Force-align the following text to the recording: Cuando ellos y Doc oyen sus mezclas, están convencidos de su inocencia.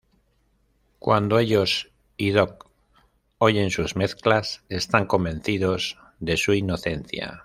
Cuando 0.97 1.37
ellos 1.37 1.91
y 2.17 2.31
Doc 2.31 2.65
oyen 3.37 3.69
sus 3.69 3.95
mezclas, 3.95 4.63
están 4.67 5.05
convencidos 5.05 5.99
de 6.19 6.37
su 6.37 6.53
inocencia. 6.55 7.39